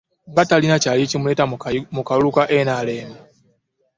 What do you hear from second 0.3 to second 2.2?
Nga teyayina kyali kimuleeta mu